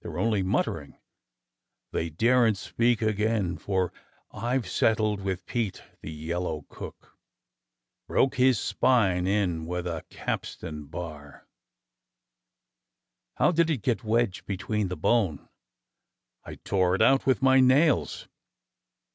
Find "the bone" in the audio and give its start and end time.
14.88-15.50